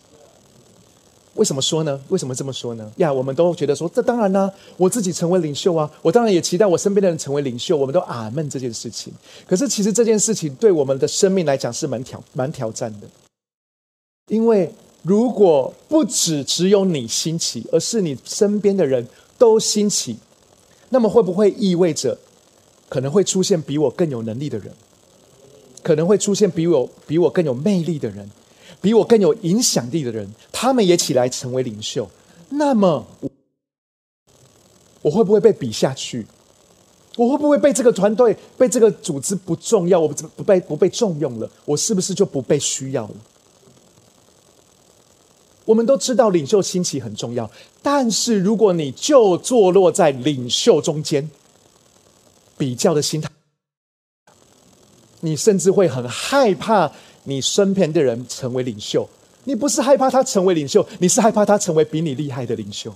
[1.35, 2.01] 为什么说呢？
[2.09, 2.91] 为什么这么说呢？
[2.97, 7.77] 呀，我们都觉得说，这当然呢，我自己成为领袖啊，我当然也期待我身边的人成为领袖。
[7.77, 9.13] 我们都阿闷这件事情。
[9.47, 13.07] 可是其实这件事情对我们的生命来讲是蛮挑蛮挑战的，
[14.29, 20.19] 因为如果不只只有你兴起，而是你身边的人都兴起，
[20.89, 22.19] 那么会不会意味着
[22.89, 24.73] 可能会出现比我更有能力的人，
[25.89, 28.31] 可能会出现比我比我更有魅力的人？
[28.83, 32.07] 比我更有影响力的人，他们也起来成为领袖，
[32.51, 33.07] 那么
[35.01, 36.27] 我会不会被比下去？
[37.17, 39.99] 我会不会被这个团队、被这个组织不重要？
[39.99, 41.51] 我不不被不被重用了？
[41.65, 43.15] 我是不是就不被需要了？
[45.65, 51.31] 我们都知道领袖兴起很重要，但是如果你就坐落在领袖中间，
[52.59, 53.31] 比较的心态，
[55.21, 56.91] 你甚至会很害怕。
[57.25, 59.07] 你身边的人成为领袖，
[59.45, 62.95] 你不是害怕他成为领袖，你是害怕他成为比你厉害的领袖。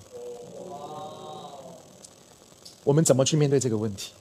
[2.82, 4.12] 我们怎么去面对这个问题？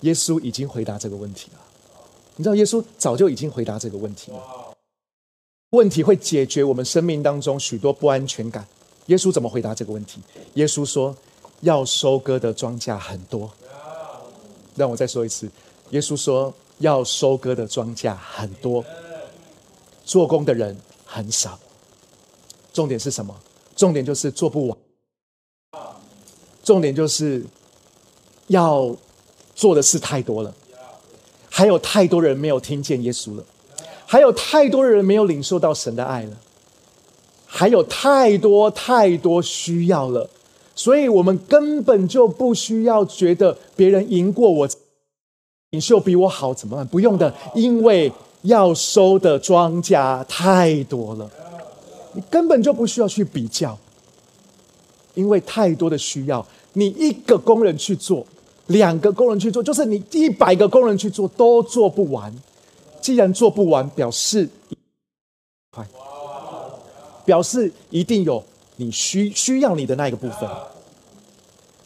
[0.00, 1.60] 耶稣已经回答这个问题了。
[2.34, 4.42] 你知道，耶稣早就已经回答这个问题了。
[5.70, 8.66] 问题会解决我们生命当中许多不安全感。
[9.06, 10.20] 耶稣怎么回答这个问题？
[10.54, 11.16] 耶稣说
[11.62, 13.48] ：“要收割的庄稼很多。”
[14.74, 15.48] 让我再说一次，
[15.90, 16.52] 耶稣说。
[16.78, 18.84] 要收割的庄稼很多，
[20.04, 21.56] 做工的人很少。
[22.72, 23.32] 重点是什么？
[23.76, 24.76] 重点就是做不完。
[26.64, 27.46] 重点就是
[28.48, 28.94] 要
[29.54, 30.52] 做的事太多了，
[31.48, 33.44] 还有太多人没有听见耶稣了，
[34.04, 36.36] 还有太多人没有领受到神的爱了，
[37.46, 40.28] 还有太多太多需要了，
[40.74, 44.68] 所以我们根本就不需要觉得别人赢过我。
[45.74, 46.86] 领袖比我好怎么办？
[46.86, 48.10] 不用的，因为
[48.42, 51.28] 要收的庄稼太多了，
[52.12, 53.76] 你根本就不需要去比较，
[55.14, 58.24] 因为太多的需要，你一个工人去做，
[58.68, 62.32] 两个工人去做，就是你一百个工人去做都做不完。
[63.00, 64.48] 既然做不完，表示，
[67.24, 68.40] 表示一定有
[68.76, 70.48] 你需需要你的那一个部分。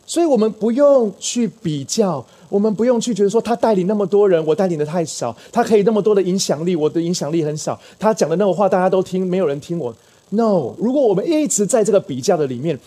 [0.05, 9.95] 所以我们不用去比较，我们不用去觉得说他带领那么多人，我带领的太少，他可以那么多的影响力，我的影响力很少，他讲的那个话大家都听，没有人听我。
[10.31, 12.79] No，如果我们一直在这个比较的里面，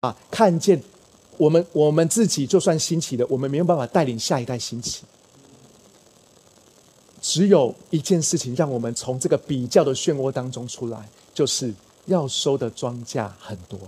[0.00, 0.82] 啊，看见
[1.38, 5.04] 我们我们自己就算兴起的，我们没有办法带领下一代兴起。
[7.20, 11.72] 只有一件事情让我们从这个比较的漩涡当中出来，就是
[12.04, 13.78] 要收的庄稼很多，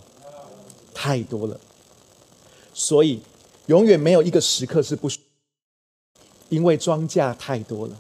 [0.95, 1.61] 太多了。
[2.73, 3.21] 所以
[3.67, 5.09] 永远没有一个时刻是不，
[6.49, 7.99] 因为庄稼太多了，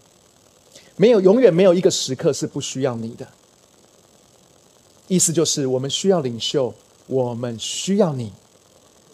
[0.96, 3.26] 没有永远没有一个时刻是不需要你的。
[5.08, 6.74] 意思就是，我们需要领袖，
[7.06, 8.32] 我们需要你，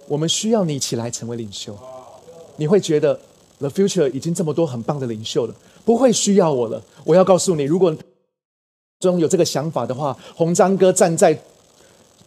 [0.09, 1.79] 我们需要你起来成为领袖。
[2.57, 3.21] 你会觉得
[3.59, 5.55] The Future 已经这么多很棒的领袖了。
[5.85, 6.83] 不会需要我了。
[7.05, 7.95] 我要告诉你，如果
[9.01, 11.43] 中有这个想法的话，红章哥站在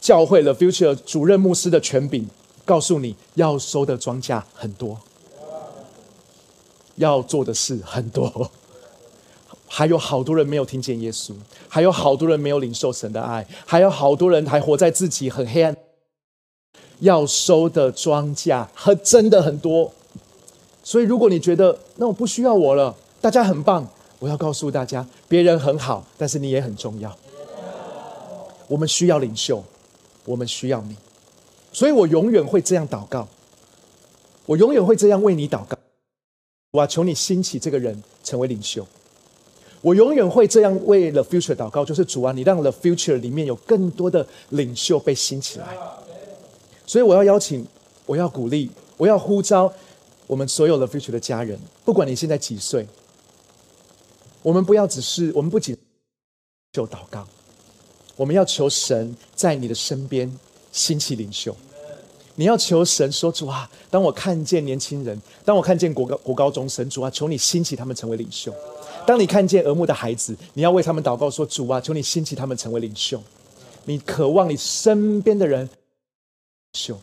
[0.01, 2.27] 教会了 Future 主任牧师的权柄，
[2.65, 4.99] 告诉你要收的庄稼很多，
[6.95, 8.51] 要做的事很多，
[9.67, 11.33] 还有好多人没有听见耶稣，
[11.69, 15.75] 还有好多人没有领受神的爱，还有好多人还活在自己很黑暗。
[16.99, 19.91] 要收的庄稼和真的很多，
[20.81, 22.95] 所以如果你觉得那我不需要我了。
[23.19, 23.85] 大家很棒，
[24.19, 27.13] 我要告诉大家，别人很好，但是你也很重要。
[28.67, 29.61] 我们需要领袖，
[30.23, 30.95] 我们需要你，
[31.75, 33.27] 所以我永远会这样祷告，
[34.45, 35.77] 我永远会这样为你祷告。
[36.71, 38.87] 我求你兴起这个人成为领袖，
[39.81, 45.77] 我永远会这样为了 future 祷告，就是主啊，你让 the future 里面有更多的领袖被兴起来。
[46.85, 47.67] 所以我要邀请，
[48.05, 49.69] 我要鼓励，我要呼召
[50.27, 52.87] 我们所有的 future 的家人，不管你现在几岁。
[54.41, 55.77] 我们不要只是，我们不仅
[56.71, 57.27] 就祷告，
[58.15, 60.33] 我们要求神在你的身边
[60.71, 61.53] 兴起领袖。
[62.35, 68.53] 你要求神说：“主啊，当我看见年轻人，当我看见国高国高中生，主啊，求你兴起他们成为领袖。
[69.07, 73.21] 当你看见耳目的孩子，你要为他们祷告说：主啊，求你兴起他们成为领袖。
[73.85, 75.69] 你渴望你身边的人
[76.73, 76.99] 秀，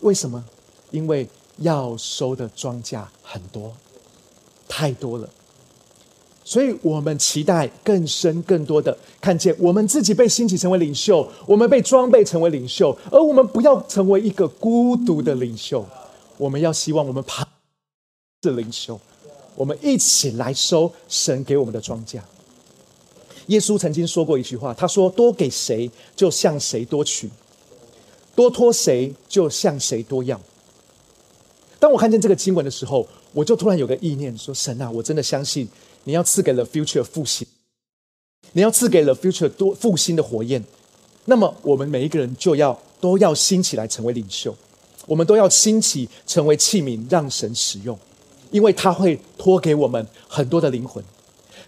[0.00, 0.44] 为什么？
[0.90, 3.74] 因为要收的庄稼很多，
[4.68, 5.28] 太多了。”
[6.46, 15.84] 所以我们期待更深、更多的看见我们自己被兴起成为领袖，我们被装备成为领袖，而我们不要成为一个孤独的领袖。
[16.36, 17.48] 我们要希望我们旁
[18.42, 19.00] 是领袖，
[19.56, 22.20] 我们一起来收神给我们的庄稼。
[23.46, 27.28] 耶稣曾经说过一句话，他说：“多给谁，就向谁多取；
[28.34, 30.38] 多托谁，就向谁多要。”
[31.80, 35.66] 当我看见这个经文的时候，我就突然有个意念，说：“神啊，我真的相信。”
[36.04, 37.46] 你要赐给了 future 复兴，
[38.52, 40.62] 你要赐给了 future 多复兴的火焰，
[41.24, 44.54] 那么我们每一个人就要都要兴起来成为领袖，
[45.06, 47.98] 我们都要兴起成为器皿，让神使用，
[48.50, 51.02] 因为他会托给我们很多的灵魂，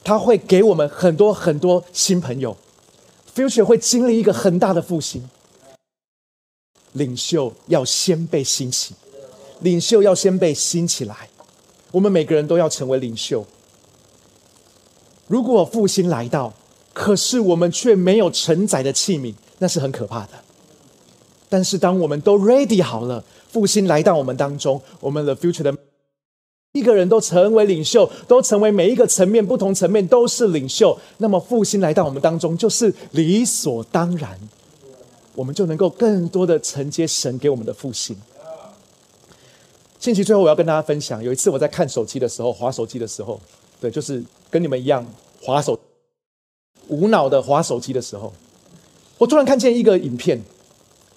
[0.05, 2.55] 他会给我们很多很多新朋友
[3.35, 5.29] ，future 会经历一个很大的复兴，
[6.93, 8.95] 领袖要先被兴起，
[9.61, 11.31] 领袖要先被兴起来，
[11.91, 13.47] 我们每个人都要成为领袖。
[15.27, 16.53] 如果复兴来到，
[16.93, 20.33] 可是我们却没有承载的器皿，那是很可怕的。
[21.49, 25.77] 但是当我们都 ready 好了，复兴来到我们当中，我们的 future 的
[26.73, 34.39] 一个人都成为领袖，都成为每一个层面不同层面都是领袖，那么复兴来到我们当中就是理所当然，
[35.35, 38.17] 我们就能够更多的承接神给我们的复兴。
[39.99, 43.41] 信息最后我要跟大家分享，有一次我在看手机的时候，划手机的时候。
[43.81, 45.07] 对，就是跟你们一样
[45.43, 45.79] 滑手，
[46.89, 48.33] 无脑的滑手机的时候，
[49.19, 50.41] 我突然看见一个影片，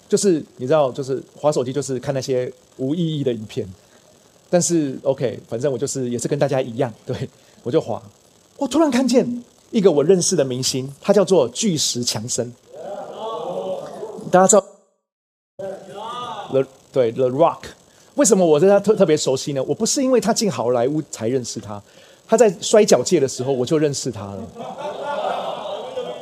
[0.08, 3.68] 就是你知道，就是滑手机就是看那些无意义的影片，
[4.48, 7.28] 但是 OK，反正我就是也是跟大家一样，对
[7.62, 8.02] 我就滑。
[8.56, 12.52] 我突然看见一个我认识的明星，他叫做巨石强森，
[14.30, 14.64] 大家知道
[16.50, 17.62] ，The 对 The Rock，
[18.16, 19.62] 为什么我对他特特别熟悉呢？
[19.62, 21.82] 我不是因为他进好莱坞才认识他。
[22.30, 24.40] 他在摔跤界的时候，我就认识他了，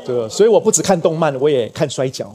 [0.07, 2.35] 对所以我不只看动漫，我也看摔跤。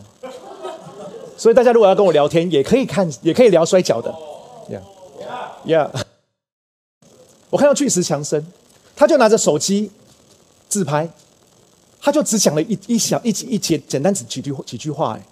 [1.36, 4.14] 所以大家如果要跟我聊天，也可以看，也可以聊摔跤的。
[4.70, 5.90] Yeah，Yeah。
[7.50, 8.46] 我看到巨石强森，
[8.96, 9.90] 他就拿着手机
[10.70, 11.10] 自拍，
[12.00, 15.18] 他就只讲了一一小一一节简单几几句几句话。
[15.18, 15.26] 哎，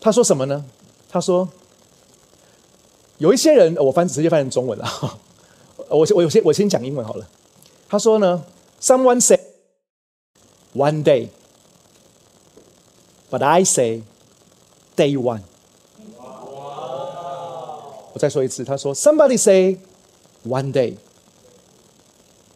[0.00, 0.64] 他说什么呢？
[1.08, 1.48] 他说
[3.18, 5.18] 有一些人，我翻直接翻成中文了。
[5.88, 7.28] 我我先我先讲英文好了。
[7.88, 8.44] 他说呢
[8.80, 9.40] ，Someone say
[10.74, 11.28] one day,
[13.30, 14.02] but I say
[14.96, 15.42] day one。
[18.12, 19.78] 我再说一次，他说，Somebody say
[20.44, 20.96] one day,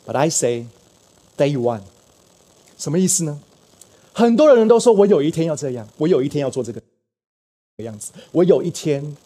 [0.06, 0.66] but I say
[1.36, 1.82] day one。
[2.78, 3.40] 什么意思呢？
[4.12, 6.80] 很多人都说我有一天要这样，我有一天要做这个。
[7.76, 8.12] 的样子。
[8.32, 9.16] 我有一天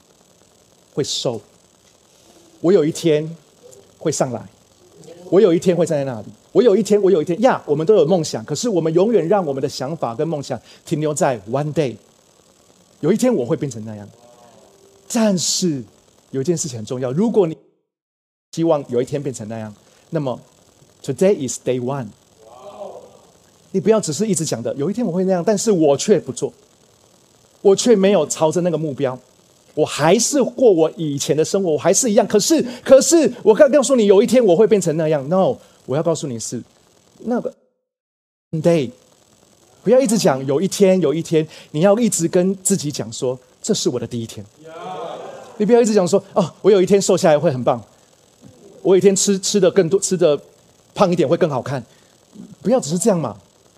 [0.92, 1.40] 会瘦，
[2.60, 3.36] 我有一天
[4.04, 4.46] 会上来，
[5.30, 11.96] 我有一天会站在那里，我有一天，我有一天呀，我们都有梦想，可是我们永远让我们的想法跟梦想停留在 one day。
[13.00, 14.06] 有一天我会变成那样，
[15.10, 15.82] 但是
[16.32, 17.56] 有一件事情很重要，如果你
[18.52, 19.74] 希望有一天变成那样，
[20.10, 20.38] 那么
[21.02, 22.08] today is day one。
[23.70, 26.52] 你不要只是一直讲的，有一天我会那样，但是我却不做，
[27.62, 29.18] 我却没有朝着那个目标，
[29.74, 32.26] 我还是过我以前的生活，我还是一样。
[32.26, 35.28] 可是，可是我刚告诉你，有一天我会变成那样。
[35.28, 35.56] No，
[35.86, 36.62] 我要告诉你是
[37.18, 37.52] 那个
[38.52, 38.90] day，
[39.82, 44.44] 不要一直讲有一天，有一天，你要一直跟自己讲说，这是我的第一天。
[45.56, 47.82] 你不要一直讲说，哦，我有一天瘦下来会很棒，
[48.82, 50.38] 我有一天吃吃的更多，吃的
[50.94, 51.84] 胖一点会更好看。
[52.62, 53.36] 不要只是这样嘛。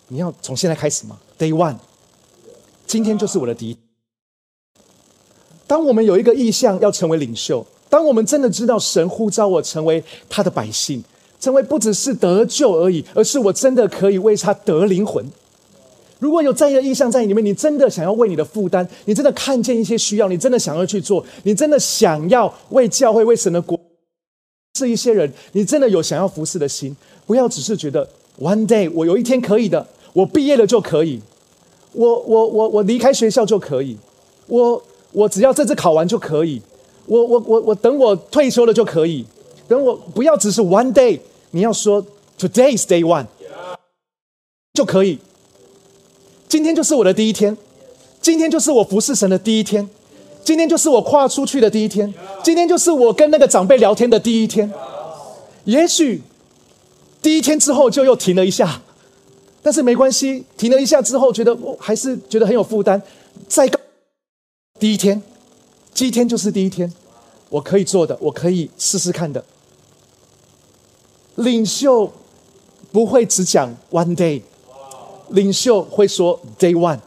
[0.09, 1.77] 你要从现在开始嘛？Day one，
[2.87, 3.86] 今天就是我的第一。
[5.67, 11.03] 当我们有一个意向要成为领袖，当我们真的知道神呼召我成为他的百姓，
[11.41, 15.25] 成为不只是得救而已，而是我真的可以为他得灵魂。
[16.19, 23.79] 如果有这样的意向在里面，你真的想要为你的负担，你真的看见一些需要，你真的想要去做，你真的想要为教会、为神的国，
[24.79, 26.97] 是一些人，你真的有想要服侍的心，
[27.27, 28.09] 不要只是觉得
[28.41, 29.87] one day 我有一天可以的。
[30.15, 31.21] 我毕业了就可以，
[31.93, 33.99] 我我我我离开学校就可以，
[34.47, 34.83] 我
[35.17, 36.61] 我只要这次考完就可以，
[37.07, 39.25] 我我我我等我退休了就可以，
[39.67, 41.19] 等我不要只是 one day，
[41.53, 42.05] 你要说
[42.39, 43.25] today's day one，
[44.75, 45.19] 就可以，
[46.47, 47.57] 今天就是我的第一天，
[48.21, 49.89] 今天就是我服侍神的第一天，
[50.45, 52.13] 今天就是我跨出去的第一天，
[52.45, 54.71] 今天就是我跟那个长辈聊天的第一天，
[55.65, 56.21] 也许
[57.23, 58.83] 第一天之后就又停了一下。
[59.63, 63.01] 但是没关系，停了一下之后，觉得我还是觉得很有负担。
[63.49, 63.67] 再
[64.79, 65.23] 第一天，
[65.95, 66.93] 今天就是第一天，
[67.49, 69.43] 我可以做的，我可以试试看的。
[71.37, 72.13] 领袖
[72.93, 74.43] 不会只讲 one day，
[75.31, 76.99] 领袖会说 day one。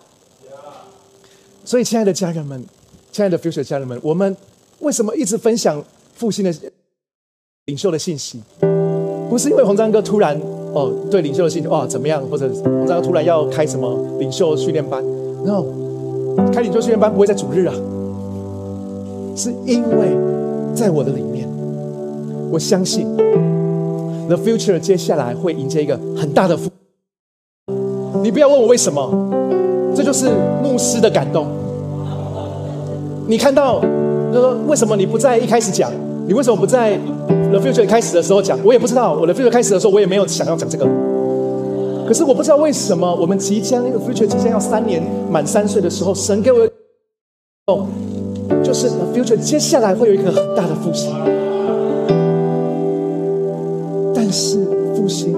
[1.64, 2.66] 所以，亲爱的家人们，
[3.12, 4.36] 亲爱的 future 家人们，我们
[4.80, 5.84] 为什么一直分享
[6.16, 6.52] 复兴的
[7.66, 8.42] 领袖的信息？
[9.30, 10.40] 不是因为洪章哥突然。
[10.72, 12.24] 哦，对领袖的信息哇，怎么样？
[12.28, 15.04] 或者洪章哥突然要开什么领袖训练班，
[15.44, 15.64] 然后
[16.52, 17.74] 开领袖训练班不会在主日啊，
[19.36, 20.18] 是因为
[20.74, 21.48] 在我的里面，
[22.52, 23.08] 我相信
[24.28, 26.70] the future 接下来会迎接一个很大的复。
[28.22, 29.10] 你不要问我为什么，
[29.96, 30.28] 这就是
[30.64, 31.48] 牧师的感动。
[33.28, 33.80] 你看到，
[34.34, 35.92] 就说为什么你不在一开始讲？
[36.28, 36.98] 你为什么不在
[37.50, 38.60] The Future 开始的时候讲？
[38.64, 39.14] 我也不知道。
[39.14, 40.86] 我的 Future 开始的时候，我也没有想要讲这个。
[42.10, 45.00] 可是我不知道为什么，我们即将那个 Future 即将要三年
[45.30, 46.68] 满三岁的时候，神给我
[47.68, 47.86] 哦，
[48.64, 51.14] 就是 Future 接下来会有一个很大的复兴。
[54.16, 55.38] 但是复兴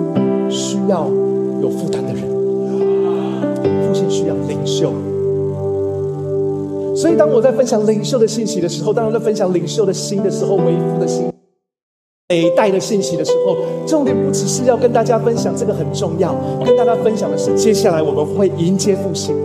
[0.50, 1.10] 需要
[1.62, 2.24] 有负担的人，
[3.86, 4.94] 复兴需要领袖。
[6.96, 11.31] 所以，当我在分享领袖的信息的时候，当我在分享领袖的心的时候，为父的心，
[12.32, 16.34] 每代的信息的时候，重点不只是要跟大家分享这个很重要，
[16.66, 19.36] 跟大家分享的是，接下来我们会迎接复兴。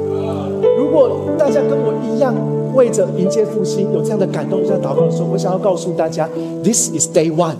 [0.78, 2.32] 如果大家跟我一样，
[2.76, 6.28] 为着迎接复兴有这样的感动、这样祷告的时候，我想要告诉大家
[6.62, 7.56] ，This is day one.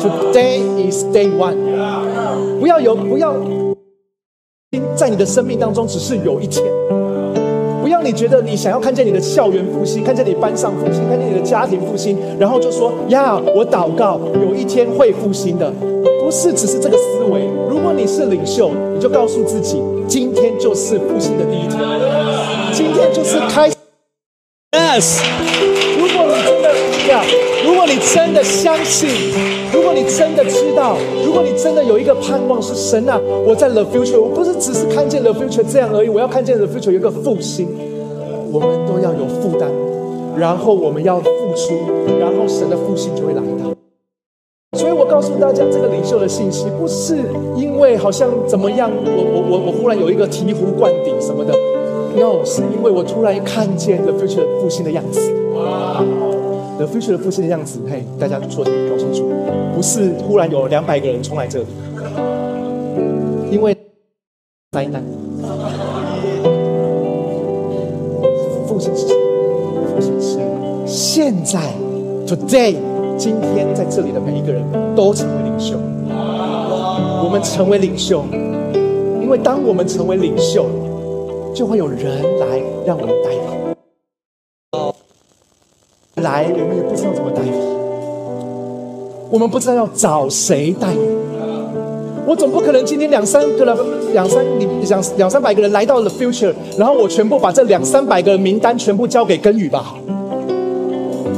[0.00, 1.54] Today is day one.
[2.58, 3.32] 不要有，不要
[4.96, 6.64] 在你的生命当中只是有一天。
[8.04, 15.72] 你觉得你想要看见你的校园复兴，看见你班上复兴，看见你的家庭复兴，然后就说呀，我祷告有一天会复兴的，
[16.22, 17.48] 不是只是这个思维。
[17.68, 21.80] 如果你是领袖，你就告诉自己，今天就是复兴的第一天，
[22.72, 23.70] 今天就是开。
[24.72, 25.22] Yes，
[25.96, 26.68] 如果你真的
[27.08, 27.24] 呀，
[27.64, 29.08] 如果你真的相信，
[29.72, 37.68] 如果你真的知道，如果你真的有一个盼望是神啊，我在 the future，我不是只是看见 the future 这样而已，我要看见 the future 有一个复兴。
[38.54, 39.68] 我们都要有负担，
[40.38, 41.26] 然后我们要付
[41.56, 41.74] 出，
[42.20, 43.74] 然后神的复兴就会来到。
[44.78, 47.16] 所以我告诉大家，这个领袖的信息不是
[47.56, 51.52] 因为好像怎么样，我我我我忽然有一个醍醐灌顶什么的
[52.14, 55.20] ，no，是因为我突然看见 the future 复兴的样子。
[56.78, 59.28] The future 的复兴的样子，嘿，大家说搞清楚，
[59.74, 61.66] 不是忽然有两百个人冲来这里，
[63.50, 63.76] 因为
[64.70, 65.02] 灾难。
[71.44, 71.60] 在
[72.26, 72.74] ，today，
[73.18, 74.64] 今天在这里的每一个人
[74.96, 75.76] 都成为领袖。
[77.22, 78.24] 我们成为领袖，
[79.20, 80.66] 因为当我们成为领袖，
[81.54, 83.40] 就会有人来让我们带领。
[86.22, 87.52] 来，我们也不知道怎么带领，
[89.30, 91.00] 我们不知道要找谁带领。
[92.26, 93.76] 我总不可能今天两三个人、
[94.14, 99.94] 两三你两两三百个人来到了 future，然后我全部把这两三百个名单全部交给根宇吧，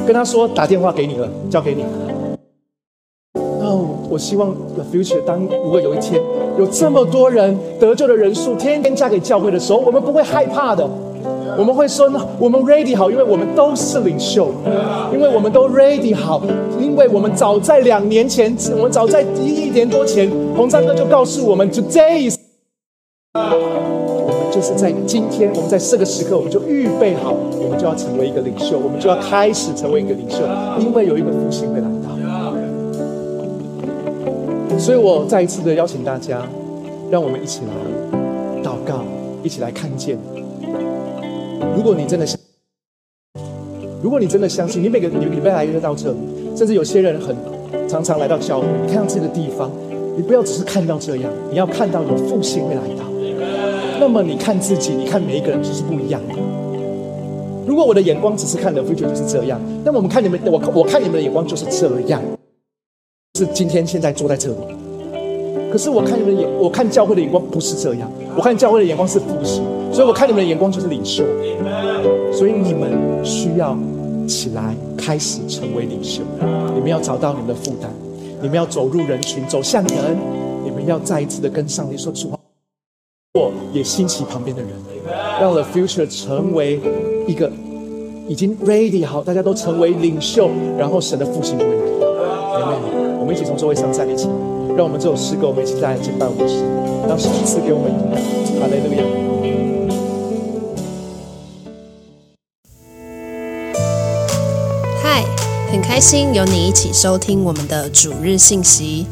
[0.06, 1.84] 跟他说打电话给你了，交给你。
[3.34, 6.22] 哦，我希望 the future 当如果有一天
[6.56, 10.88] 有这么多人得救的人数天天嫁给教会的时候，我们不会害怕的。
[11.58, 14.48] 我们会说呢，我们 ready 好，因为我们都是领袖，
[15.12, 16.40] 因为我们都 ready 好，
[16.78, 22.32] 因为我们早在两年前，我们早在一年多前，洪章哥就告诉我们，today
[24.56, 30.38] 就是在今天，我们在这个时刻，我们就预备好，我们就要成为一个领袖，我们就要开始成为一个领袖，
[30.80, 32.16] 因为有一个复兴会来到。
[34.78, 36.40] 所以我再一次的邀请大家，
[37.10, 39.04] 让我们一起来祷告，
[39.42, 40.16] 一起来看见。
[41.76, 42.40] 如果你真的相，
[44.02, 46.18] 如果你真的相信，你每个礼礼拜来约到这里，
[46.56, 47.36] 甚至有些人很
[47.86, 49.70] 常常来到教会，你看到这个地方，
[50.16, 53.05] 你不要只是看到这样，你要看到有复兴会来到。
[53.98, 56.34] 那么你看自己，你看每一个人就是不一样的。
[57.66, 62.22] 如果我的眼光只是看的 future 就是这样，那么我们看你们，我我看你们的眼光就是这样，
[63.38, 64.56] 是今天现在坐在这里。
[65.72, 69.64] 可是我看你们的眼，我看教会的眼光不是这样，我看教会的眼光是复兴。
[69.92, 71.24] 所以我看你们的眼光就是领袖，
[72.32, 72.92] 所以你们
[73.24, 73.76] 需要
[74.28, 76.22] 起来开始成为领袖。
[76.74, 77.90] 你们要找到你们的负担，
[78.42, 80.16] 你们要走入人群，走向人。
[80.64, 82.35] 你们要再一次的跟上帝说：主，
[83.36, 84.70] 我也兴起旁边的人，
[85.38, 86.80] 让 The Future 成为
[87.26, 87.52] 一个
[88.26, 92.06] 已经 ready 好，大家都成为领袖，然后神的复兴就会来到。
[93.20, 94.32] 我们一起从座位上站立起来，
[94.74, 96.64] 让我们这首诗歌，我们一起再来敬拜我们神，
[97.06, 98.18] 让神赐给我们勇敢。
[98.58, 99.02] 哈利路亚。
[105.68, 109.04] 很开心有你一起收听我们的主日信息，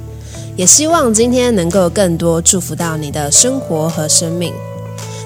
[0.57, 4.53] 也希望今天能够更多祝福到你的生活和生命。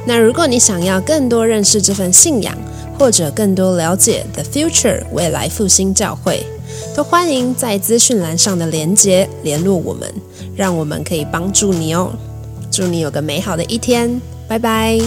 [0.07, 2.57] 那如果你想要更多认识这份信仰，
[2.99, 6.45] 或者更多了解 The Future 未来复兴教会，
[6.97, 10.13] 都欢迎在资讯栏上的连结联络我们，
[10.57, 12.11] 让我们可以帮助你哦。
[12.71, 14.99] 祝你有个美好的一天，拜拜。